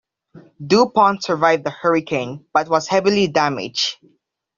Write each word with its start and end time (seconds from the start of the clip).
"Du 0.59 0.89
Pont" 0.89 1.21
survived 1.21 1.63
the 1.63 1.69
hurricane, 1.69 2.43
but 2.53 2.67
was 2.67 2.87
heavily 2.87 3.27
damaged. 3.27 3.97